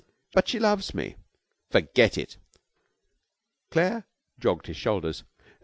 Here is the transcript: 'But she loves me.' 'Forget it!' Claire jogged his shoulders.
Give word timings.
'But 0.33 0.47
she 0.47 0.57
loves 0.57 0.95
me.' 0.95 1.15
'Forget 1.69 2.17
it!' 2.17 2.37
Claire 3.69 4.07
jogged 4.39 4.65
his 4.65 4.77
shoulders. 4.77 5.23